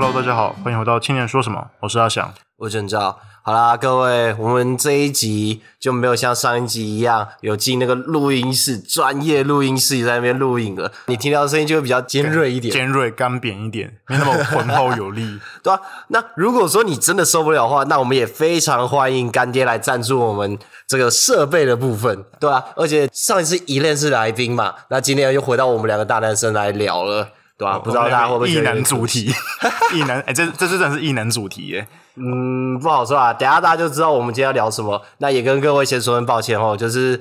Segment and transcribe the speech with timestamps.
[0.00, 2.32] Hello，大家好，欢迎回到青年说什么，我是阿翔。
[2.58, 3.18] 我正照。
[3.42, 10.92] 好啦，各位，我们这一集就没有像上一集一样有进那个录音室，专业录音室在那边录影了。
[11.06, 15.40] 你听到的声音就会比较尖锐一点，尖锐干扁一点，没那么浑厚有力。
[15.64, 20.56] 对啊，那如果说你真的受不了的话，那我们也非常欢迎干爹来赞助我们
[20.86, 29.34] 这个设备的部分，对啊，而且上一次一练是来宾嘛，那今天又回到我们两个大男生来聊了，对吧、不知道大家会不会异觉得男主题？
[29.92, 31.88] 异男，哎、这这次真的是异男主题耶。
[32.14, 35.02] 嗯，不好说啊，等下大家就知道我们今天要聊什么。
[35.18, 37.20] 那也跟各位先说声抱歉哦，就是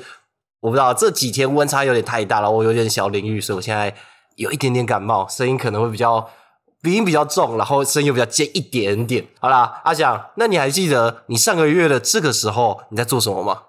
[0.60, 3.96] 我不知道这几天温差有点太大了，我有点小淋雨，所以我现在
[4.36, 6.30] 有一点点感冒，声音可能会比较
[6.84, 9.26] 鼻音比较重，然后声音又比较尖一点点。
[9.40, 13.64] 好啦，阿翔，那你还记得你上个月的这个时候你在做什么吗？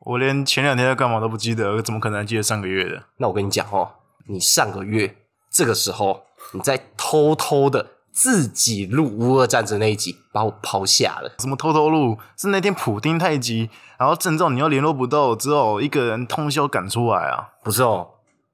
[0.00, 3.04] 我连前两天在干嘛都不记得，怎么可能还记得上个月的？
[3.18, 3.88] 那我跟你讲哦，
[4.28, 5.14] 你上个月
[5.58, 6.22] 这个时候
[6.52, 11.32] 你在偷偷的自己录乌俄战争那一集，把我抛下了。
[11.40, 12.16] 什么偷偷录？
[12.36, 17.48] 是那天普丁太急，然后郑重你又联络不到，只有一个人通宵赶出来啊？
[17.64, 18.08] 不是哦，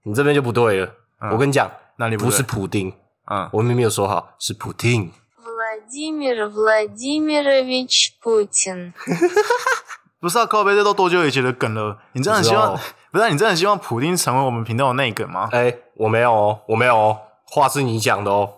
[0.05, 0.91] 你这边就不对了。
[1.31, 2.95] 我跟你讲，那里不,是普丁，
[3.31, 5.13] 嗯，我明明有说好是普丁。
[5.45, 8.95] Vladimir Vladimirovich Putin，
[10.19, 11.99] 不是啊，靠背，这都多久以前的梗了？
[12.13, 12.81] 你真的很希望？
[13.15, 15.49] 不是啊、你真的希望普丁成为我们频道的内梗吗？
[15.53, 18.55] 哎、我没有哦，我没有哦，话是你讲的哦。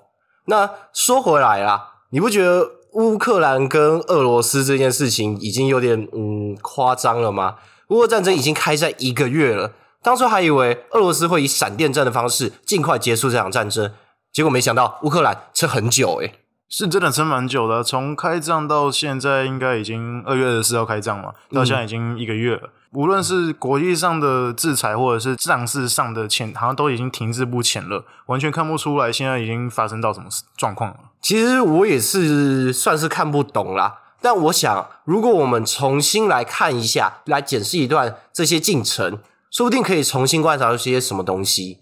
[0.47, 7.57] 那说回来啦，你不觉得乌克兰跟俄罗斯这件事情已经有点嗯夸张了吗？
[7.89, 13.93] 乌俄战争已经开战一个月了，当初还以为俄罗斯会以闪电战的方式尽快结束这场战争，
[14.33, 16.33] 结果没想到乌克兰撑很久诶、
[16.71, 22.71] 是真的撑蛮久的，从开战到现在，应该已经二月二十四号开战嘛，到现在已经一个月了。
[22.97, 30.97] 无论是国际上的制裁，或者是战事上的前，好像都已经停滞不前了，完全看不出来现在已经发生到什么状况了。
[31.21, 39.19] 其实我也是算是看不懂啦，但我想，如果我们重新来看一下，来检视一段这些进程，
[39.51, 41.81] 说不定可以重新观察出些什么东西。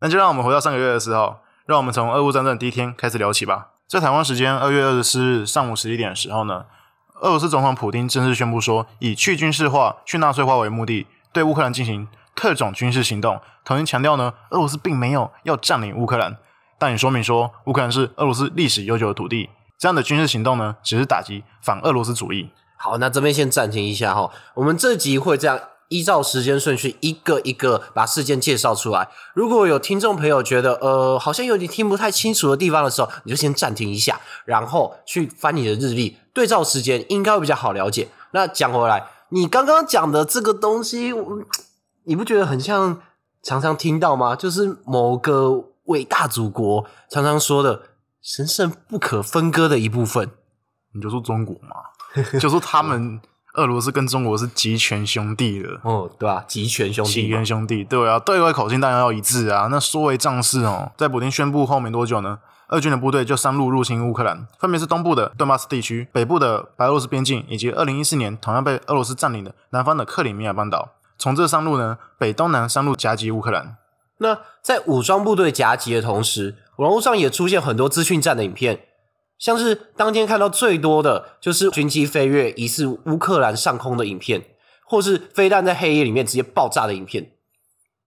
[0.00, 3.68] 那就让我们回到上个月的时候，让我们从俄乌战争的第一天开始聊起吧。
[3.86, 6.64] 在台湾时间二月二十四日上午十一点的时候呢，
[7.20, 13.40] 俄罗斯总统普京正式宣布说，以去军事化、去纳粹化为目的，对乌克兰进行特种军事行动。
[13.64, 16.36] 同时强调呢，俄罗斯并没有要占领乌克兰，
[16.78, 19.48] 但也说明说，乌克兰是俄罗斯历史悠久的土地。
[19.78, 22.50] 这样的军事行动呢，只是打击反俄罗斯主义。
[22.76, 25.58] 好，那这边先暂停一下哈，我们这集会这样
[25.88, 29.08] 依照时间顺序一个一个把事件介绍出来。
[29.34, 38.08] 如果有听众朋友觉得呃好像有点听不太清楚的地方的时候，你就先暂停一下，然后去翻你的日历对照时间，应该会比较好了解。
[38.32, 41.12] 那讲回来，你刚刚讲的这个东西，
[42.04, 43.00] 你不觉得很像
[43.42, 44.34] 常常听到吗？
[44.36, 47.82] 就是某个伟大祖国常常说的
[48.20, 50.30] 神圣不可分割的一部分。
[50.92, 51.76] 你 就说中国嘛，
[52.40, 53.20] 就说他们
[53.56, 55.80] 俄罗斯跟中国是集权兄弟了。
[55.82, 59.68] 哦，对啊、集权兄弟集权兄弟，对啊，对外口径当然要一致啊。
[59.70, 70.92] 那说为仗势哦，在普京宣布后没多久呢，俄军的部队就三路入侵乌克兰，分别是东部的顿巴斯地区、北部的白俄罗斯边境，以及二零一四年同样被俄罗斯占领的南方的克里米亚半岛。
[71.18, 73.76] 从这三路呢，北东南三路夹击乌克兰。
[74.18, 78.80] 那在武装部队夹击的同时，网络上也出现很多资讯战的影片，
[79.38, 84.44] 像是当天看到最多的就是军机飞越疑似乌克兰上空的影片，
[84.84, 87.32] 或是飞弹在黑夜里面直接爆炸的影片。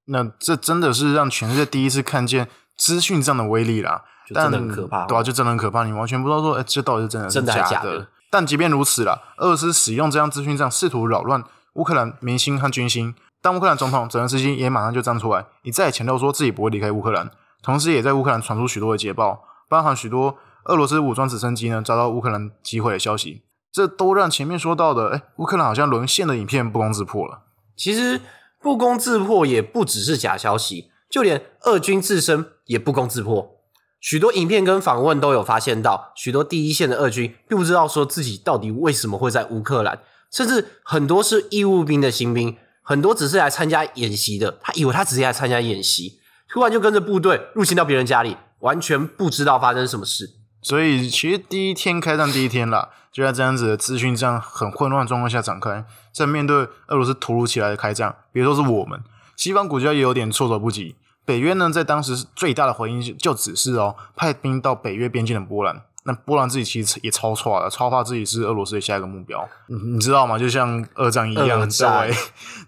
[0.05, 2.47] 那这真的是让全世界第一次看见
[2.77, 17.29] 资讯这样的威力啦，就真的但很可怕哦对啊，就真的很可怕，你完全不知道说，哎、这到底是真的真的还是假假的但即便如此啦，俄罗斯使用这样资讯战试图扰乱乌克兰民心和军心，但乌克兰总统泽连斯基也马上就站出来，一再强调说自己不会离开乌克兰，
[17.61, 20.37] 同时也在乌克兰传出许多的捷报，包含许多
[20.69, 23.41] 俄罗斯武装直升机呢遭到乌克兰击毁的消息，
[23.71, 27.41] 这都让前面说到的，哎、乌克兰好像沦陷的影片不攻自破了。
[27.75, 28.21] 其实
[28.61, 33.55] 不攻自破也不只是假消息，就连俄军自身也不攻自破。
[33.99, 39.99] 许多影片跟访问都有发现到，许多第一线的俄军并不知道说自己到底为什么会在乌克兰，
[40.31, 50.38] 甚至很多是义务兵的新兵，很多只是来参加演习的，他以为他直接来参加演习，突然就跟着部队入侵到别人家里，完全不知道发生什么事。
[50.61, 59.01] 所以其实第一天开战第一天啦，就在这样子的资讯这样很混乱的状况下展开，在面对俄罗斯突如其来的开战，别说是我们，
[59.35, 60.95] 西方国家也有点措手不及。
[61.25, 65.83] 北约呢，在当时最大的回应就只是哦，派兵到北约边境的波兰。
[66.03, 69.47] 那波兰自己其实也超错了，超怕自己是俄罗斯的下一个目标。
[69.67, 70.39] 你你知道吗？
[70.39, 72.15] 就像二战一样，对。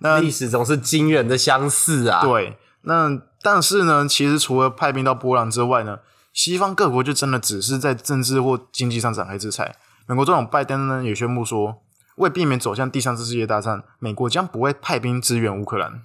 [0.02, 5.98] 那历史总是惊人的相似啊！，对，那但是呢，其实除了派兵到波兰之外呢，
[6.33, 9.75] 西方各国就真的只是在政治或经济上展开制裁。
[10.07, 11.81] 美国总统拜登呢也宣布说，
[12.16, 16.01] 为避免走向第三次世界大战，美国将不会派兵支援乌克兰。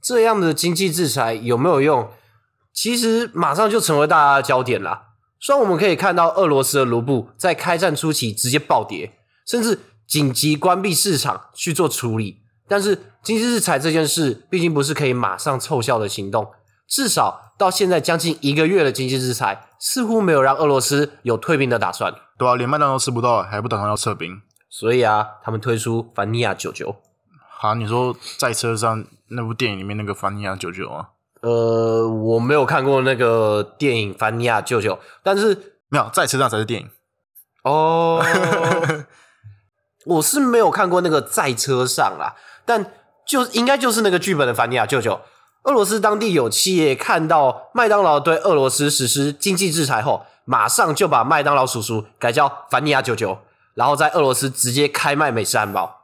[0.00, 2.10] 这样的经济制裁有没有用？
[2.72, 5.08] 其实马上就成为大家的焦点啦。
[5.40, 16.50] 虽然我们可以看到俄罗斯的卢布在开战初期直接暴跌，甚至紧急关闭市场去做处理，但是经济制裁这件事毕竟不是可以马上凑效的行动。
[16.86, 22.14] 至少到现在将近一个月的经济制裁，似乎没有让俄罗斯有退兵的打算。
[22.38, 24.40] 对啊，连麦当劳吃不到了，还不打算要撤兵？
[24.70, 26.96] 所以啊，他们推出凡尼亚九九。
[27.60, 31.08] 好，你说在车上那部电影里面那个凡尼亚九九啊？
[31.40, 34.94] 呃，我没有看过那个电影《凡尼亚舅舅》，
[35.24, 36.88] 但是没有在车上才是电影。
[37.64, 38.24] 哦，
[40.06, 42.92] 我是没有看过那个在车上啦，但
[43.26, 45.20] 就应该就是那个剧本的凡尼亚舅舅。
[45.68, 53.38] 俄罗斯当地有企业看到麦当劳对俄罗斯实施经济制裁后，马上就把麦当劳叔叔改叫凡尼亚九九，
[53.74, 56.00] 然后在俄罗斯直接开卖美式汉堡。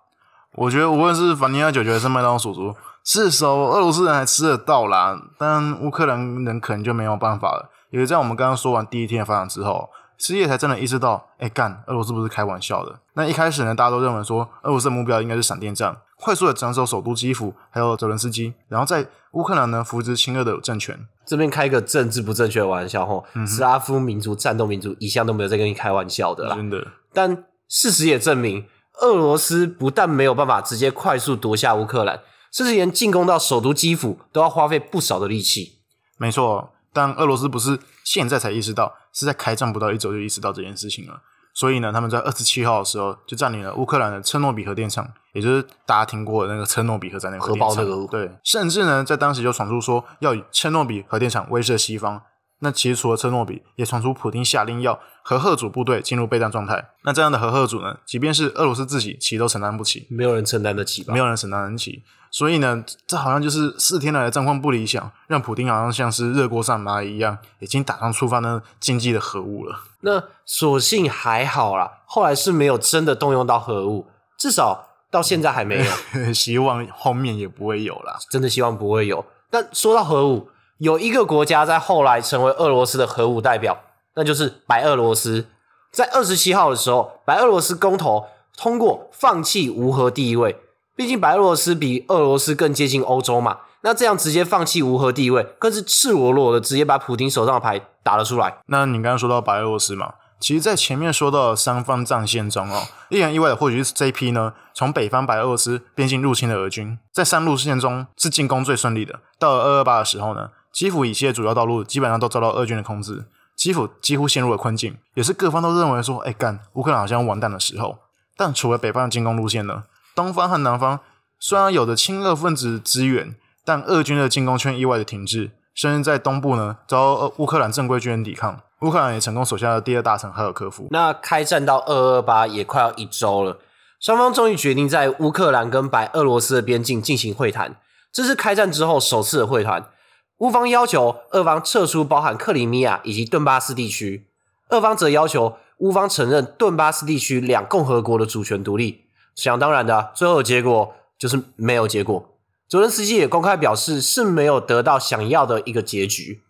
[0.57, 7.71] 我觉得无论是凡尼亚九九还是麦当劳叔叔，至少俄罗斯人还吃得到啦，但乌克兰人可能就没有办法了。
[7.89, 9.89] 因为在我们刚刚说完第一天的发展之后，
[10.19, 12.99] 世界才真的意识到，哎干，俄罗斯不是开玩笑的。
[13.15, 21.07] 那一开始呢，大家都认为说，俄罗斯的目标应该是闪电战，快速的斩首首都基辅，还有泽伦斯基，然后再乌克兰呢扶植亲俄的政权。
[21.27, 26.57] 这边开一个政治不正确的玩笑吼，斯拉夫民族、战斗民族一向都没有在跟你开玩笑的啦。
[26.57, 28.67] 真的，但事实也证明，
[29.01, 32.21] 俄罗斯不但没有办法直接快速夺下乌克兰，
[32.53, 35.81] 甚至连进攻到首都基辅都要花费不少的力气。
[36.19, 36.71] 没错。
[36.93, 41.21] 但俄罗斯不是现在才意识到，是在开战不到一周就意识到这件事情了。
[41.55, 48.07] 所以呢，他们在二十七号的时候就占领了乌克兰的车诺比核电厂，也就是大家听过的那个车诺比核灾那个核电厂。
[48.09, 52.21] 对，甚至呢，在当时就传出说要以车诺比核电厂威慑西方。
[52.61, 56.93] 那其实除了车诺比，也传出普京下令要核核主部队进入备战状态。
[57.03, 61.13] 那这样的核核主呢，即便是俄罗斯自己，其实都承担不起，没有人承担得起吧？
[61.13, 62.03] 没有人承担得起。
[62.35, 69.79] 所以呢，这好像就是四天来的战况不理想，让普丁好像像是热锅上蚂蚁一样，已经打算触发那经济的核武了。
[70.01, 75.85] 那所幸还好啦，后来是没有真的动用到核武，至少到现在还没有。
[76.35, 79.25] 希望后面也不会有啦，真的希望不会有。
[79.49, 80.49] 但说到核武，
[80.79, 83.79] 有一个国家在后来成为俄罗斯的核武代表，
[84.17, 85.47] 那就是白俄罗斯。
[85.93, 88.27] 在二十七号的时候，白俄罗斯公投
[88.57, 90.59] 通过放弃无核地位。
[90.97, 98.59] 毕竟白俄罗斯比俄罗斯更接近欧洲嘛，那这样直接放弃无核地位，更是赤裸裸的直接把普京手上的牌打了出来。
[98.67, 109.19] 那你刚刚说到白俄罗斯嘛，其实，在前面说到的三方战线中哦，令人意外的或许是这一批呢，从北方白俄罗斯边境入侵的俄军，在三路线中是进攻最顺利的。
[109.39, 113.25] 到了二二八的时候呢，基辅以西的主要道路基本上都遭到俄军的控制，
[113.57, 117.99] 基辅几乎陷入了困境，也是各方都认为说，哎干，乌克兰好像完蛋的时候。
[118.37, 119.85] 但除了北方的进攻路线呢？
[120.15, 121.01] 东方和南方
[121.39, 123.35] 虽然有着亲俄分子支援，
[123.65, 130.87] 但俄军的进攻却意外的停滞，甚至在东部呢遭乌克兰正规军人抵抗，乌克兰也成功守下了第二大城哈尔科夫。
[130.91, 133.59] 那开战到二二八也快要一周了，
[134.01, 137.77] 双方终于决定在乌克兰跟白俄罗斯的边境进行会谈，
[138.13, 139.91] 这是开战之后首次的会谈。
[140.39, 144.27] 乌方要求俄方撤出包含克里米亚以及顿巴斯地区，
[144.71, 149.04] 俄方则要求乌方承认顿巴斯地区两共和国的主权独立。
[149.35, 152.31] 想当然的，最后的结果就是没有结果。
[152.69, 156.43] 泽连斯基也公开表示是没有得到想要的一个结局。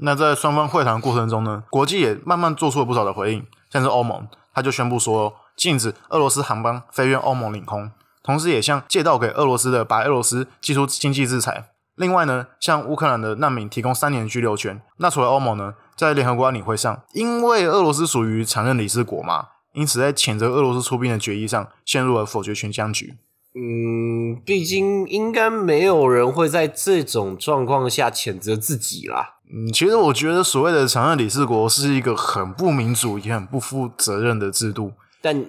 [0.00, 7.90] 那在双方会谈过程中呢，国际也慢慢做出了不少的回应，像是欧盟，他就宣布说禁止俄罗斯航班飞越欧盟领空，
[8.22, 11.68] 同时也向借道给俄罗斯的白俄罗斯寄出经济制裁。
[11.94, 14.80] 另外呢，向乌克兰的难民提供三年居留权。
[14.96, 19.48] 那除了欧盟呢，在联合国安理会上，因为俄罗斯属于常任理事国嘛。
[19.74, 23.14] 因此，在谴责俄罗斯出兵的决议上陷入了否决权僵局。
[23.54, 29.36] 嗯，毕竟应该没有人会在这种状况下谴责自己啦。
[29.54, 35.44] 嗯，其实我觉得所谓的常任理事国是一个很不民主也很不负责任的制度，但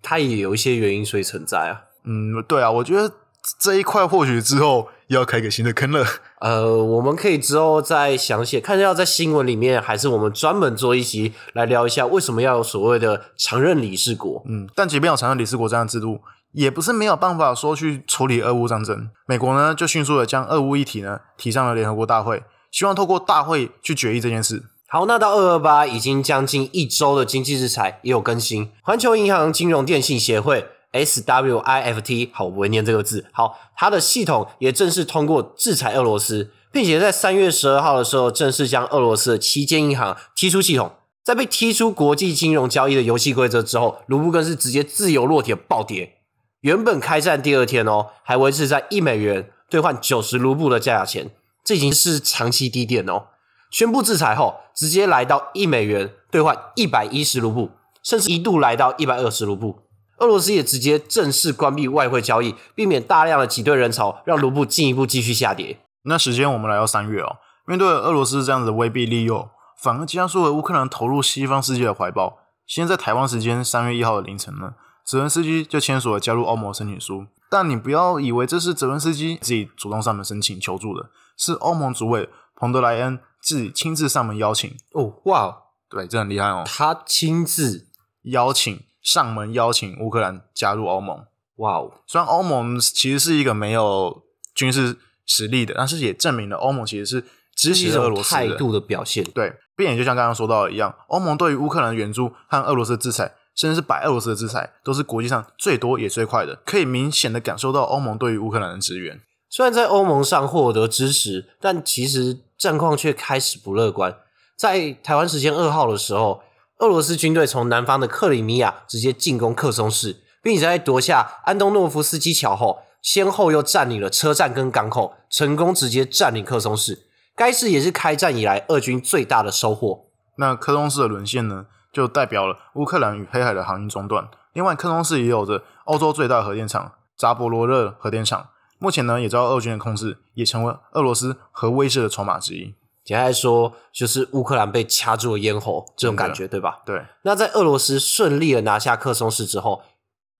[0.00, 1.82] 它也有一些原因所以存在啊。
[2.04, 3.12] 嗯，对啊，我觉得
[3.58, 6.04] 这一块或许之后要开个新的坑了。
[6.40, 14.42] 呃，我们可以之后再详细看，要在新闻里面，还是我们专门做一集来聊一下，为什么要有所谓的常任理事国？
[14.46, 16.20] 嗯，但即便有常任理事国这样的制度，
[16.52, 19.10] 也不是没有办法说去处理俄乌战争。
[19.26, 24.62] 美国呢，就迅速的将俄乌议题呢提上了联合国大会，希望透过大会去决议这件事。
[24.86, 30.66] 好，那到二二八已经将近一周的经济制裁也有更新，环球银行金融电信协会。
[30.92, 33.26] SWIFT，好，我不会念这个字。
[33.32, 40.92] 好，它的系统也正式通过制裁俄罗斯，并且在三月十二号的时候，正式将俄罗斯的旗舰银行踢出系统。
[41.22, 46.14] 在被踢出国际金融交易的游戏规则之后，卢布更是直接自由落体暴跌。
[46.62, 51.30] 原本开战第二天哦，还维持在一美元兑换九十卢布的价钱，
[51.62, 53.26] 这已经是长期低点哦。
[53.70, 59.82] 宣布制裁后，直接来到一美元兑换一百一十卢布，甚至一度来到一百二十卢布。
[60.18, 65.80] 俄罗斯也直接正式关闭外汇交易，避免大量的挤兑人潮，让卢布进一步继续下跌。
[66.02, 72.38] 那时间我们来到三月哦，面对俄罗斯这样子的威逼利诱，反而加速了乌克兰投入西方世界的怀抱。
[72.66, 77.26] 现在在台湾时间三月一号的凌晨呢，泽伦斯基就签署了加入欧盟申请书。
[77.50, 84.70] 但你不要以为这是泽伦斯基自己主动上门申请求助的，是欧盟主委彭德莱恩自己亲自上门邀请。
[84.92, 85.56] 哦，哇，
[85.88, 87.88] 对，这很厉害哦，他亲自
[88.24, 91.24] 邀请上门邀请乌克兰加入欧盟。
[91.56, 94.22] 哇哦，虽然欧盟其实是一个没有
[94.54, 97.24] 军事实力的，但是也证明了欧盟其实是
[97.56, 98.48] 支持俄罗斯的。
[98.48, 99.24] 态度的表现。
[99.24, 109.20] 对，并且就像刚刚说到的一样，欧盟对于乌克兰的援助和俄罗斯的制裁，甚至是白俄罗斯的制裁，都是国际上最多也最快的，可以明显的感受到欧盟对于乌克兰的支援。
[109.50, 114.16] 虽然在欧盟上获得支持，但其实战况却开始不乐观。
[114.56, 116.42] 在台湾时间二号的时候，
[116.78, 127.06] 俄罗斯军队从南方的克里米亚直接进攻克松市，并且在夺下安东诺夫斯基桥后，先后又占领了车站跟港口，成功直接占领克松市。
[127.34, 130.04] 该市也是开战以来俄军最大的收获。
[130.36, 134.28] 那科松市的沦陷呢，就代表了乌克兰与黑海的航运中断。
[134.52, 142.74] 另外，科松市也有着欧洲最大核电厂扎波罗热核电厂，目前呢也遭到俄军的控制，也成为俄罗斯核威慑的筹码之一。
[143.08, 146.82] 简单来说，就是乌克兰被掐住了咽喉这种感觉，对吧？
[146.84, 149.80] 对，那在俄罗斯顺利的拿下克松市之后，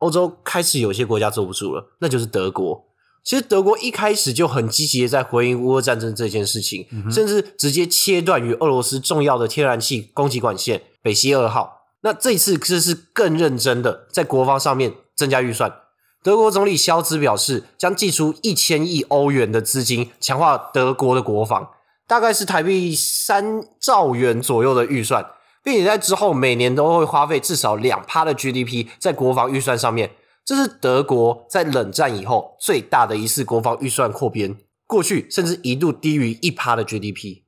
[0.00, 2.84] 欧洲开始有些国家坐不住了，那就是德国。
[3.24, 11.86] 其实德国一开始就很积极的在回应乌俄战争这件事情，甚至直接切断与俄罗斯重要的天然气供给管线北溪二号。
[12.02, 15.74] 那这一次这是更认真的在国防上面增加预算。
[16.22, 21.70] 德国总理肖兹表示，将寄出一千亿欧元的资金，强化德国的国防，
[22.08, 25.24] 大概是台币三兆元左右的预算。
[25.60, 30.12] 并且在之后每年都会花费至少两趴的 GDP 在国防预算上面，
[30.42, 37.42] 这是德国在冷战以后最大的一次国防预算扩编，过去甚至一度低于一趴的 GDP。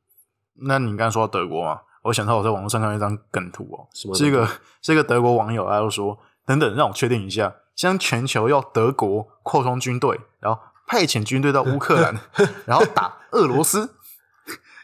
[0.67, 4.47] 那你刚才说到德国嘛，我想到我在网络上看到一张梗图哦，是一个
[4.83, 12.21] 是一个德国网友，他就说：“等等，让我确定一下，现在全球要德国扩充军队，然后派遣军队到乌克兰，
[12.67, 13.95] 然后打俄罗斯，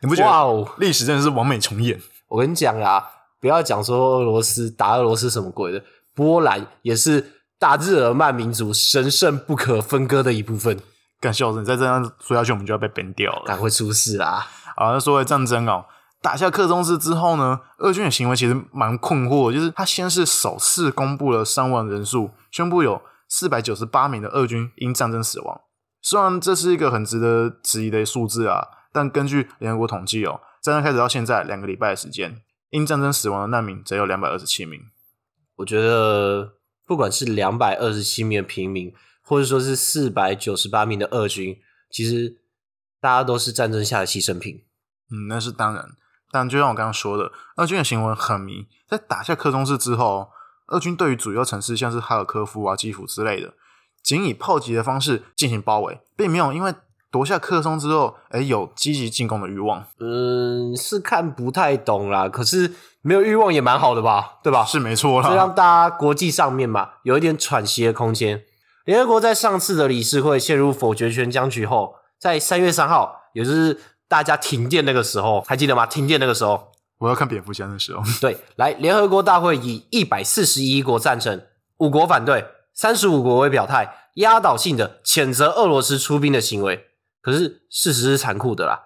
[0.03, 0.69] 你不觉得哇哦！
[0.79, 2.01] 历史真的是完美重演？
[2.29, 3.03] 我跟你讲啊，
[3.41, 5.83] 不要讲说俄罗斯打俄罗斯什么鬼的，
[6.15, 10.79] 波兰也是大日耳曼民族神圣不可分割的一部分，
[11.21, 11.61] 干笑死！
[11.61, 13.45] 你再这样说下去，我们就要被 ban 掉了。
[13.47, 14.47] 赶快出事啦！
[14.77, 15.87] 啊，那说回战争哦，
[16.21, 25.61] 打下克松市之后呢，俄军的行为其实蛮困惑的，就是他先是首次公布了伤亡人数，宣布有四百九十八名的俄军因战争死亡。
[26.03, 28.63] 虽然这是一个很值得质疑的数字啊，
[28.97, 34.81] 但根据联合国统计哦，战争开始到现在两个礼拜的时间，因战争死亡的难民只有两百二十七名。
[35.57, 36.55] 我觉得
[36.87, 41.61] 不管是两百二十七名的平民，或者说是四百九十八名的俄军，
[41.91, 42.39] 其实
[42.99, 44.65] 大家都是战争下的牺牲品。
[45.11, 45.91] 嗯，那是当然。
[46.33, 48.67] 但就像我刚刚说的，俄军的行为很迷。
[48.89, 50.31] 在打下克松市之后，
[50.69, 53.53] 俄军对于主要城市像是哈尔科夫啊、基辅之类的，
[54.03, 56.75] 仅以炮击的方式进行包围，并没有因为
[57.17, 59.83] 夺下克松之后，哎，有积极进攻的欲望。
[60.01, 64.67] 嗯，是看不太懂啦，可是没有欲望也蛮好的吧，对吧？
[64.67, 65.35] 是没错这啦。
[65.35, 68.43] 让大家国际上面嘛有一点喘息的空间。
[68.85, 75.87] 联合国在上次的理事会陷入否决权僵局后，在三月三号，也就是大家停电那个时候，还记得吗？
[75.87, 76.69] 停电那个时候，
[76.99, 81.41] 我要看蝙蝠侠的时候，对，来联合国大会以一百四十一国赞成，
[81.79, 82.45] 五国反对，
[82.75, 86.85] 三十五国为表态，压倒性的谴责俄罗斯出兵的行为。
[87.27, 88.83] 可是事实是残酷的啦，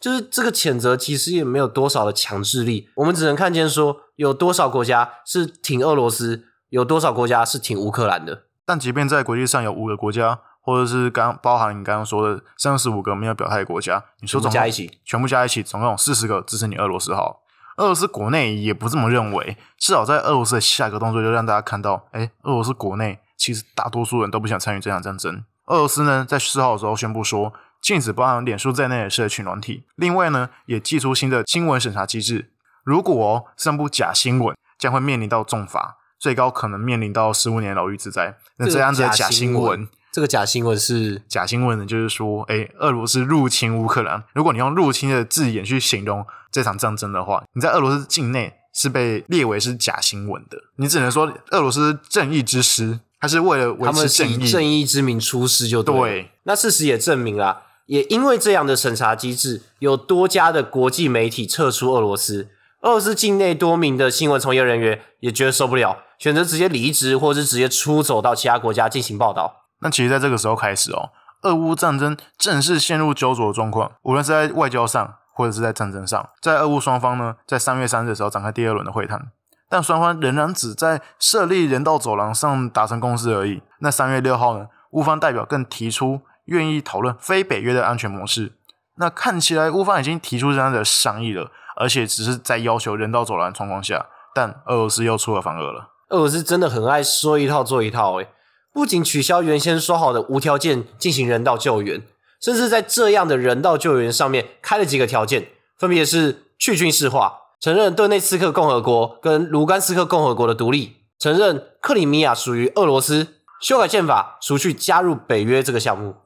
[0.00, 8.44] 就是这个谴责其实也没有多少的强制力，我们只能看见说有多少国家是挺俄罗斯，有多少国家是挺乌克兰的。
[8.64, 17.42] 但即便在国际上有五个国家，或者是刚包含你刚刚说的三十五个没有表态的国家，你说总加一起，全部加一起，总共有四十个支持你俄罗斯好。
[17.76, 25.44] 俄罗斯国内也不这么认为，至少在俄罗斯的下一个动作就让大家看到，哎，俄罗斯国内其实大多数人都不想参与这场战争。
[25.66, 32.52] 俄罗斯呢，在四号的时候宣布说，禁止包含脸书在内的社群软体，另外呢，也寄出新的新闻审查机制，
[32.84, 38.38] 如果哦散布假新闻，将会面临到重罚，最高可能面临到十五年牢狱之灾。
[38.58, 44.22] 那这样子的假假新新闻闻这个假新闻是假新闻呢，就是说，哎，俄罗斯入侵乌克兰。
[44.34, 50.58] 如果你用入侵的字眼去形容这场战争的话，你在俄罗斯境内是被列为是假新闻的。
[50.76, 54.34] 你只能说俄罗斯正义之师，他是为了维持正义。
[54.34, 55.94] 以正义之名出师就对。
[55.98, 62.48] 对那事实也证明啦，也因为这样的审查机制，有多家的国际媒体撤出俄罗斯。
[62.82, 69.66] 俄罗斯境内多名的新闻从业人员也觉得受不了，选择直接离职，或是直接出走到其他国家进行报道。
[69.80, 71.10] 那其实，在这个时候开始哦，
[71.42, 73.92] 俄乌战争正式陷入焦灼的状况。
[74.02, 79.30] 无论是在外交上，或者是在战争上，在俄乌双方呢，在三月三日的时候展开第二轮的会谈，
[79.68, 83.62] 但双方仍然只在设立人道走廊上达成共识而已。
[83.78, 86.20] 那三月六号呢，乌方代表更提出
[86.52, 88.52] 愿意讨论非北约的安全模式。
[88.96, 95.88] 那看起来乌方已经提出这样的商议了，而且只是在要求人道走廊的状况下，但俄罗斯又出尔反尔了。
[96.10, 98.28] 俄罗斯真的很爱说一套做一套、欸，
[98.72, 102.02] 不仅取消原先说好的无条件进行人道救援，
[102.38, 113.28] 甚至在这样的人道救援上面开了几个条件，分别是去军事化、承认顿内茨克共和国跟卢甘斯克共和国的独立、承认克里米亚属于俄罗斯、
[113.60, 116.16] 修改宪法、除去加入北约这个项目。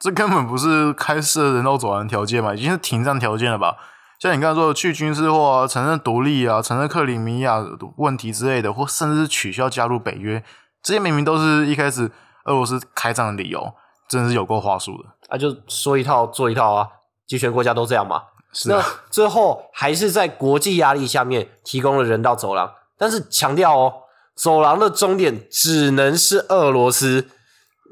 [0.00, 3.76] 这根本不是开设人道走廊条件嘛，已经是停战条件了吧？
[4.18, 7.62] 像你刚才说的去军事化、啊、承认独立啊、承认克里米亚
[7.98, 10.42] 问题之类的，或甚至是取消加入北约，
[10.82, 12.10] 这些明明都是一开始
[12.44, 13.74] 俄罗斯开战的理由，
[14.08, 15.08] 真的是有够话术的。
[15.28, 16.88] 啊，就说一套做一套啊，
[17.26, 18.22] 集权国家都这样嘛。
[18.66, 23.92] 那是啊，最后还是在国际压力下面提供了人道走廊，但是强调哦，
[24.34, 27.28] 走廊的终点只能是俄罗斯。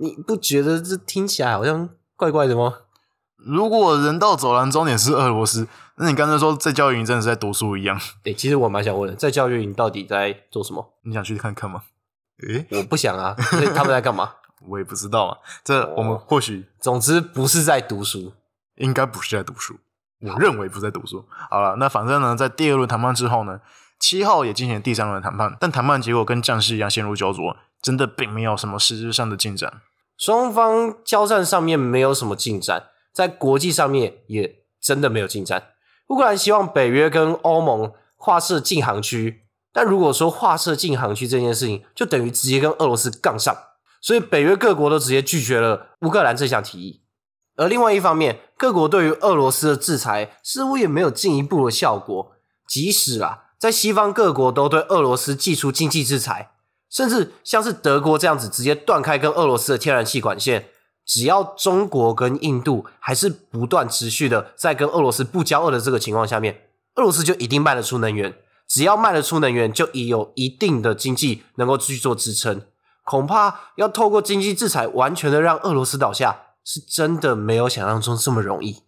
[0.01, 1.89] 你不觉得这听起来好像
[2.19, 2.75] 怪怪的吗？
[3.37, 10.95] 如果人道走廊终点是俄罗斯，那你刚才说在教育营真的是在读书一样，诶、其实我蛮想问的，在教育营到底在做什么？
[11.03, 11.85] 你想去看看吗？
[12.49, 14.33] 诶，我不想啊，所以他们在干嘛？
[14.67, 15.39] 我也不知道啊。
[15.63, 18.33] 这我们或许总之不是在读书。
[18.75, 19.77] 应该不是在读书，
[20.21, 21.25] 我认为不是在读书。
[21.51, 23.61] 好了，那反正呢，在第二轮谈判之后呢，
[23.99, 29.81] 七号也进行第三轮谈判，但谈判结果跟战事一样陷入焦灼，真的并没有什么实质上的进展。
[30.19, 35.69] 双方交战上面没有什么进展，在国际上面也真的没有进展。
[36.09, 43.57] 乌克兰希望北约跟欧盟划设禁航区，但如果说划设禁航区这件事情，就等于直接跟俄罗斯杠上，
[44.01, 47.03] 所以北约各国都直接拒绝了乌克兰这项提议。
[47.55, 52.33] 而另外一方面，各国对于俄罗斯的制裁似乎也没有进一步的效果，
[52.67, 56.51] 即使啊，在西方各国都对俄罗斯寄出经济制裁，
[56.91, 60.69] 甚至像是德国这样子直接断开跟俄罗斯的天然气管线，
[61.05, 66.63] 只要中国跟印度还是不断持续的在跟俄罗斯不交恶的这个情况下面，
[66.95, 68.35] 俄罗斯就一定卖得出能源。
[68.67, 72.61] 只要卖得出能源，就已有一定的经济能够去做支撑。
[73.03, 78.83] 恐怕要透过经济制裁完全的让俄罗斯倒下，是真的没有想象中这么容易。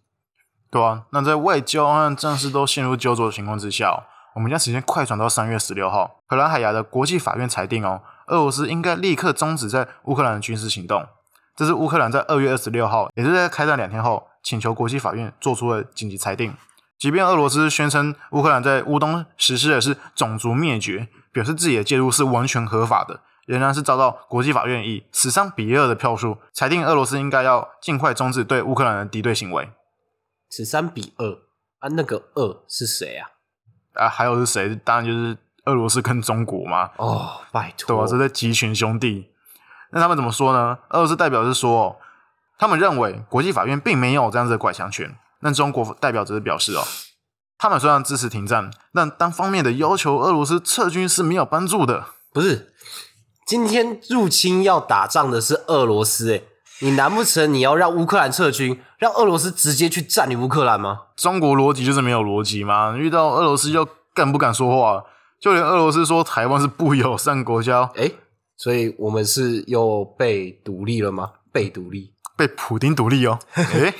[0.69, 11.05] 对啊，那在外交和战事都陷入焦灼的情况之下、我们将时间快转到三月十六号，荷兰海牙的国际法院裁定哦，俄罗斯应该立刻终止在乌克兰的军事行动。
[11.55, 16.53] 这是乌克兰在二月二十六号，也就是在开战两天后，请求国际法院做出了紧急裁定。
[16.97, 29.69] 即便俄罗斯宣称乌克兰在乌东实施的是种族灭绝，表示自己的介入是完全合法的，仍然是遭到国际法院以死伤比二的票数裁定，俄罗斯应该要尽快终止对乌克兰的敌对行为。
[30.49, 31.31] 十三比二
[31.79, 33.30] 啊，那个二是谁啊？
[33.93, 34.75] 啊，还有是谁？
[34.83, 39.29] 当然就是俄罗斯跟中国嘛，哦，拜对托，啊，这是集群兄弟。
[39.91, 40.77] 那他们怎么说呢？
[40.89, 41.99] 俄罗斯代表是说，
[42.57, 45.15] 他们认为国际法院并没有这样子的拐强权。
[45.41, 46.83] 那中国代表则是表示哦，
[47.57, 52.05] 他们虽然支持停战，但单方面的要求俄罗斯撤军是没有帮助的。
[52.33, 52.73] 不是，
[53.45, 56.45] 今天入侵要打仗的是俄罗斯，诶，
[56.81, 61.01] 你难不成你要让乌克兰撤军，让俄罗斯直接去占领乌克兰吗？
[61.15, 65.03] 中国逻辑就是没有逻辑嘛，遇到俄罗斯就更不敢说话，
[65.39, 68.15] 就连俄罗斯说台湾是不友善国家，诶，
[68.57, 71.31] 所以我们是又被独立了吗？
[71.51, 72.13] 被独立？
[72.35, 73.37] 被普丁独立哦。
[73.53, 73.93] 诶，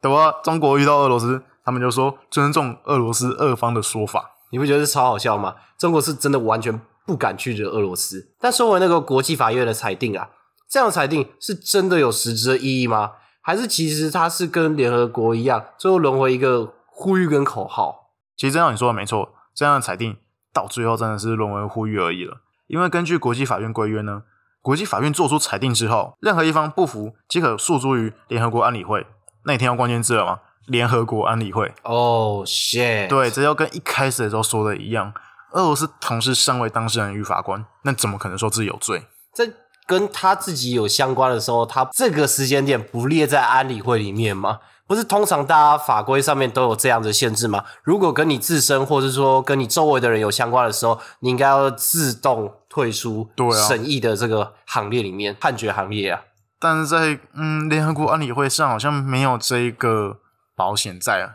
[0.00, 0.32] 对吧？
[0.42, 4.30] 中国遇到俄罗斯，他们就说尊重俄罗斯俄方的说法。
[4.50, 5.54] 你不觉得是超好笑吗？
[5.76, 8.32] 中国是真的完全不敢去惹俄罗斯。
[8.40, 10.30] 但说回那个国际法院的裁定啊，
[10.76, 13.12] 这样的裁定是真的有实质的意义吗？
[13.40, 18.10] 还是其实它是跟联合国一样，最后沦为一个呼吁跟口号？
[18.36, 20.18] 其实真像你说的没错，这样的裁定
[20.52, 22.42] 到最后真的是沦为呼吁而已了。
[22.66, 24.24] 因为根据国际法院规约呢，
[24.60, 29.06] 国际法院做出裁定之后，任何一方不服即可诉诸于联合国安理会。
[29.46, 30.40] 那你听到关键字了吗？
[30.66, 31.72] 联合国安理会。
[31.84, 33.08] 哦、shit！
[33.08, 35.14] 对，这要跟一开始的时候说的一样，
[35.52, 39.06] 俄罗斯同时身为当事人与法官，那怎么可能说自己有罪？
[39.32, 39.50] 在
[39.86, 44.58] 跟他自己有相关的时候，他这个时间点不列在安理会里面吗？
[44.88, 47.64] 不是通常大家法规上面都有这样的限制吗？
[47.82, 56.22] 如果跟你自身或者说跟你周围的人有相关的时候，你应该要自动退出对啊审议的这个行列里面，判决行列啊。
[56.60, 60.18] 但是在嗯联合国安理会上好像没有这一个
[60.54, 61.34] 保险在啊。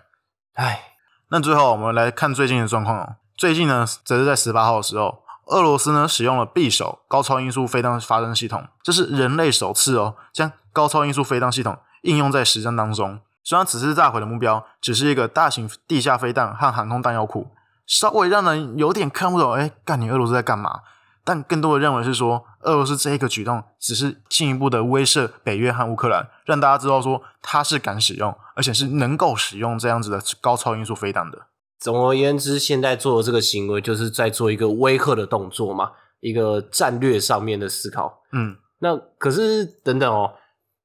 [0.54, 0.94] 唉，
[1.30, 3.16] 那最后我们来看最近的状况哦。
[3.36, 13.20] 最近呢，则是在十八号的时候，俄罗斯呢使用了匕首高超音速飞弹发射系统，这是人类首次哦将高超音速飞弹系统应用在实战当中。
[13.44, 17.52] 虽然此次炸毁的目标只是一个大型地下飞弹和航空弹药库，
[17.86, 20.82] 稍微让人有点看不懂，哎，干你俄罗斯在干嘛？
[21.24, 31.40] 但更多的认为是说，俄罗斯这一个举动只是进一步的威慑北约和乌克兰，让大家知道说他是敢使用，而且是能够使用这样子的高超音速飞弹的。
[31.82, 38.22] 总而言之，现在做的这个行为就是在做一个威吓的动作嘛，一个战略上面的思考。
[38.32, 40.36] 嗯，那可是等等哦，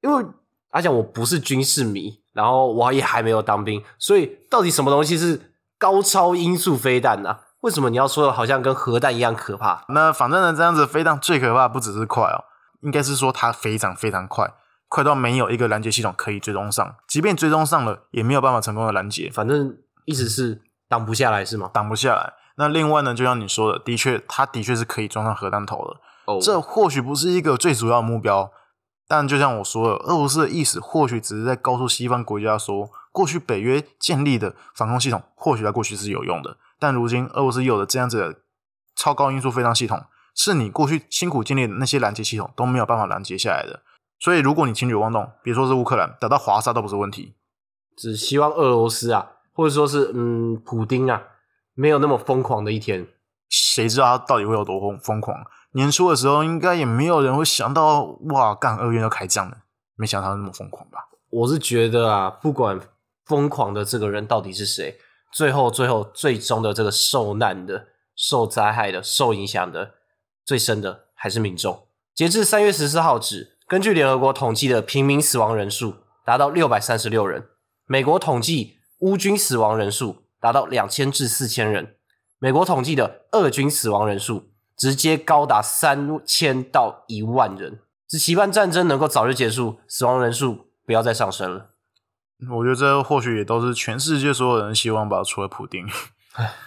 [0.01, 0.25] 因为
[0.71, 9.85] 阿讲我不是军事迷，然后我也还没有当兵，所以到底什么东西是高超音速飞弹呢、为什么你要说的好像跟核弹一样可怕？
[9.89, 12.43] 那反正呢，这样子飞弹最可怕的不只是快哦，
[12.81, 14.51] 应该是说它非常非常快，
[14.87, 21.69] 快到没有一个拦截系统可以追踪上，即便追踪上了，也没有办法成功的拦截，反正意思是挡不下来是吗？
[21.73, 22.33] 挡不下来。
[22.55, 28.51] 那另外呢，就像你说的，的确，它的确是可以装上核弹头的，哦，这或许不是一个最主要的目标，
[29.07, 38.35] 但就像我说的，俄罗斯的意思或许只是在告诉西方国家说，过去北约建立的防空系统或许在过去是有用的，但如今俄罗斯有了这样子的
[38.95, 43.81] 超高音速飞弹系统，是你过去辛苦建立的那些拦截系统都没有办法拦截下来的。
[44.19, 47.35] 所以，如果你轻举妄动，别说是乌克兰，打到华沙都不是问题。
[47.95, 51.19] 只希望俄罗斯啊，或者说是嗯，普丁啊，
[51.73, 53.07] 没有那么疯狂的一天。
[53.49, 55.35] 谁知道他到底会有多疯疯狂？
[55.71, 59.57] 年初的时候，应该也没有人会想到，哇，干二月要开战了，
[59.95, 60.99] 没想到他那么疯狂吧？
[61.31, 62.79] 我是觉得啊，不管
[63.25, 64.99] 疯狂的这个人到底是谁，
[65.31, 69.95] 最后最后最终的这个受难的、受灾害的、受影响的
[70.45, 71.87] 最深的还是民众。
[72.13, 77.47] 截至三月十四号止，根据联合国统计的平民死亡人数达到六百三十六人，
[77.87, 81.95] 美国统计乌军死亡人数达到两千至四千人，
[82.39, 87.79] 美国统计的俄军死亡人数直接高达三千到一万人。
[88.07, 91.71] 只期盼战争能够早日结束，死亡人数不要再上升了。
[92.51, 95.85] 我觉得这或许也都是全世界所有人希望吧，除了普丁，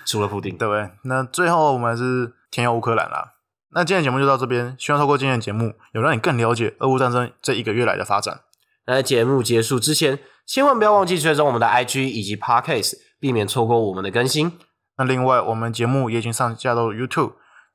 [0.05, 0.91] 除了普丁，对不对？
[1.05, 3.35] 那最后我们还是天佑乌克兰啦。
[3.73, 8.41] 那今天的节目就到这边，希望透过今天的节目，有让你更了解俄乌战争这一个月来的发展。
[8.87, 14.59] 那在节目结束之前，千万不要忘记追踪我们的 IG 以及 Podcast，避免错过我们的更新。
[14.97, 17.33] 那另外，我们节目也已经上架到 YouTube，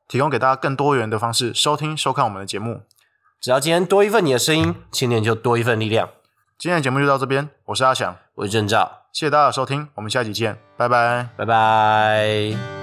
[0.08, 2.82] 提供给大家更多元的方式收听、收看我们的节目。
[3.42, 6.10] 只要今天多一份你的声音，青年就多一份力量。
[6.58, 11.30] 今天的节目就到这边，我是阿翔，我是郑照，谢谢大家的收听，我们下集见，拜拜。
[11.36, 12.75] 拜拜。